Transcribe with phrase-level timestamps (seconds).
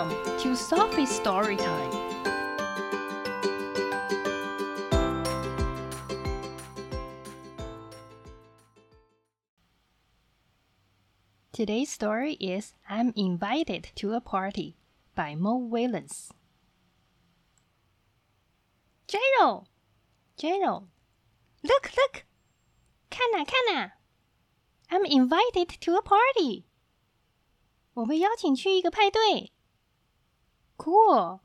[0.00, 1.90] Welcome to Sophie's Story Time.
[11.52, 14.78] Today's story is I'm Invited to a Party
[15.14, 16.32] by Mo Willems.
[19.06, 19.68] Gerald!
[20.38, 20.88] Gerald!
[21.62, 22.24] Look, look!
[23.10, 23.92] Kana, Kana!
[24.90, 26.64] I'm invited to a party!
[27.92, 29.52] 我被邀请去一个派对。
[30.79, 31.41] Cool,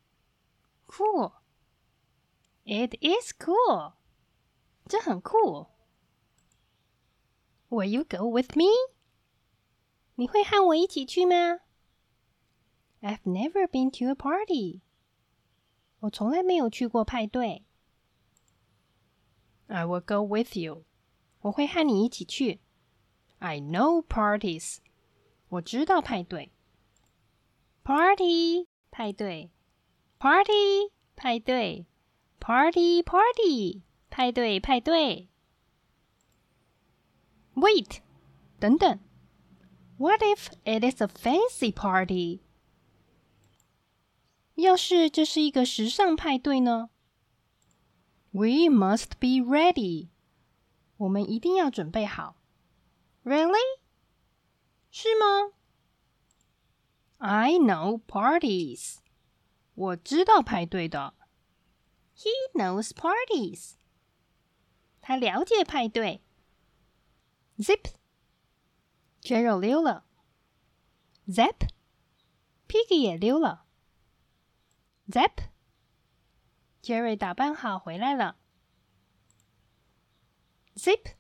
[0.87, 1.33] cool.
[2.65, 3.95] It is cool.
[4.87, 5.69] 这很酷。
[7.69, 8.67] Will you go with me?
[10.17, 11.61] 你会和我一起去吗？
[13.01, 14.83] I've never been to a party.
[16.01, 17.65] 我从来没有去过派对。
[19.69, 20.85] I will go with you.
[21.43, 22.61] 我会和你一起去。
[23.39, 24.79] I know parties.
[25.49, 26.53] 我知道派对。
[27.83, 29.51] Party 派对，
[30.19, 31.87] Party 派对，
[32.39, 35.29] Party Party 派对派对。
[37.55, 37.99] Wait，
[38.59, 38.99] 等等。
[39.99, 42.41] What if it is a fancy party？
[44.55, 46.91] 要是这是一个时尚派对呢？
[48.31, 50.09] We must be ready。
[50.97, 52.37] 我们一定要准备好。
[53.25, 53.81] Really？
[54.91, 55.53] 是吗
[57.18, 58.98] I know parties.
[59.74, 61.14] 我知道派对的。
[62.16, 63.76] He knows parties.
[65.02, 66.22] 他了解派对。
[67.58, 67.92] Zip.
[69.22, 70.06] Gerald 溜了。
[71.28, 71.70] Zap.
[72.68, 73.66] Piggie 也溜了。
[75.10, 75.50] Zap.
[76.82, 78.38] Jerry 打扮好回来了。
[80.76, 81.16] Zip.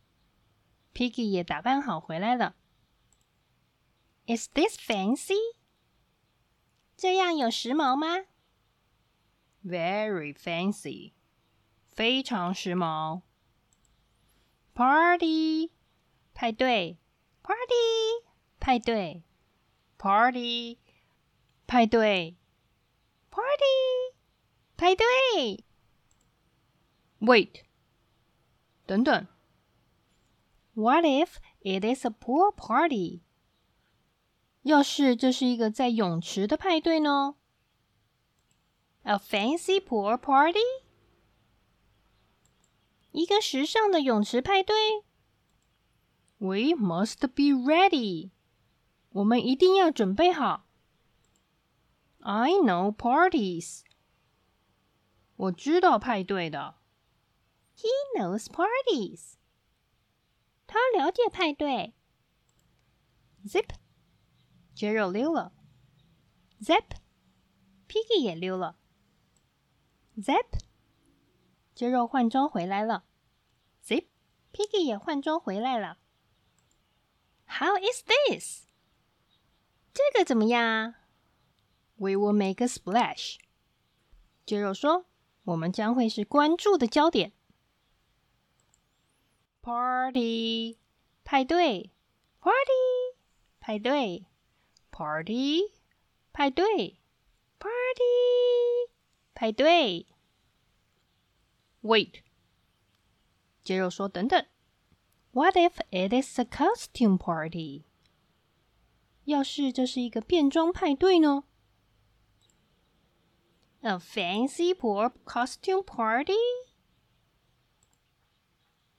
[0.93, 2.55] Piggie 也打扮好回来了。
[4.27, 5.37] Is this fancy?
[6.96, 8.26] 这样有时髦吗？
[9.64, 11.12] Very fancy，
[11.86, 13.22] 非常时髦。
[14.74, 15.70] Party，
[16.34, 16.98] 派对。
[17.42, 18.22] Party
[18.60, 19.24] 派对，
[19.98, 20.78] Party
[21.66, 22.36] 派对，
[23.30, 24.14] Party
[24.76, 25.64] 派对。
[27.18, 27.62] Wait，
[28.86, 29.26] 等等。
[30.74, 33.22] What if it is a pool party？
[34.64, 37.36] 要是这是一个在泳池的派对呢？
[39.02, 40.58] A fancy pool party？
[43.12, 45.04] 一个时尚的泳池派对。
[46.38, 48.30] We must be ready.
[49.10, 50.66] 我们一定要准备好。
[52.20, 53.82] I know parties.
[55.36, 56.76] 我知道派对的。
[57.76, 59.34] He knows parties.
[60.66, 61.94] 他了解派对。
[63.44, 63.70] Zip.
[64.75, 65.53] 杰肉溜了
[66.59, 68.77] ，Zep，Piggie 也溜了
[70.17, 70.59] ，Zep，
[71.73, 73.05] 杰肉换装回来了
[73.85, 75.97] ，Zip，Piggie 也换装回来了。
[77.47, 78.65] How is this?
[79.93, 80.95] 这个怎么样
[81.95, 83.37] ？We will make a splash。
[84.45, 85.05] 杰肉说
[85.45, 87.31] ：“我们将会是关注的焦点。”
[89.63, 90.77] Party，
[91.23, 91.93] 派对
[92.41, 93.15] ，Party，
[93.61, 94.25] 派对。
[94.97, 95.73] party
[96.31, 97.01] 派对
[97.59, 98.89] party
[99.33, 100.05] 派对。
[101.81, 102.21] Wait，
[103.61, 104.45] 杰肉说：“等等
[105.31, 107.83] ，What if it is a costume party？
[109.25, 111.43] 要是这是一个变装派对呢
[113.81, 116.37] ？A fancy poor costume party？”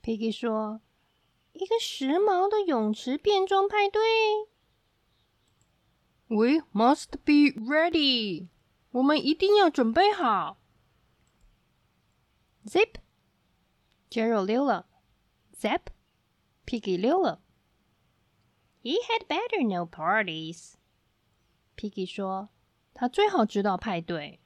[0.02, 0.82] Piggie 说
[1.54, 4.02] ：“一个时髦的泳池变装派对。”
[6.28, 8.48] We must be ready.
[8.90, 10.58] 我们一定要准备好。
[12.64, 12.96] Zip,
[14.10, 14.88] Gerald 溜了。
[15.56, 15.82] Zap,
[16.66, 17.42] Piggie 溜了。
[18.82, 20.74] He had better know parties.
[21.76, 22.48] Piggie 说，
[22.92, 24.40] 他最好知道派对。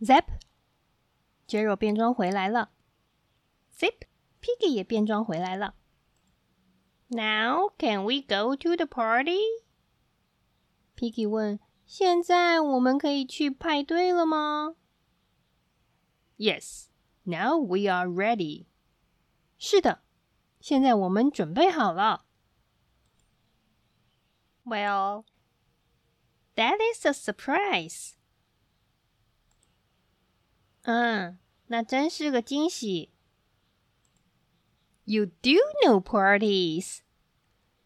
[0.00, 0.24] Zap,
[1.46, 2.70] Gerald 变装回来了。
[3.76, 4.06] Zip,
[4.40, 5.74] Piggie 也变装回来了。
[7.08, 9.38] Now can we go to the party?
[10.96, 14.76] Piggy 问：“现在我们可以去派对了吗
[16.38, 16.86] ？”Yes,
[17.24, 18.66] now we are ready.
[19.58, 20.02] 是的，
[20.60, 22.24] 现在我们准备好了。
[24.64, 25.24] Well,
[26.56, 28.14] that is a surprise.
[30.82, 33.12] 嗯，那真是个惊喜。
[35.04, 37.00] You do know parties.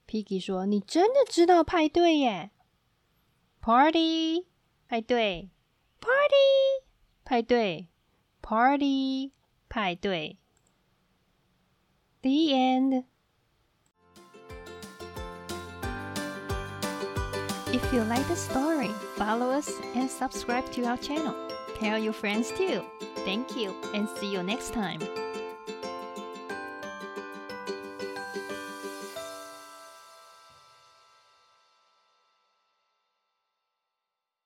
[0.06, 2.50] Piggy 说：“你真的知道派对耶
[3.61, 4.45] Party
[4.87, 5.49] 派对，
[5.99, 6.85] Party
[7.23, 7.87] 派对，
[8.41, 9.31] Party
[9.67, 10.37] 派对。
[12.21, 13.03] The end.
[17.73, 21.33] If you like the story, follow us and subscribe to our channel.
[21.79, 22.83] Tell your friends too.
[23.25, 25.01] Thank you and see you next time.